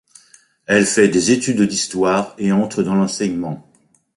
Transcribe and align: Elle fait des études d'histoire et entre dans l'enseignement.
Elle 0.65 0.87
fait 0.87 1.09
des 1.09 1.29
études 1.29 1.61
d'histoire 1.61 2.33
et 2.39 2.51
entre 2.51 2.81
dans 2.81 2.95
l'enseignement. 2.95 3.69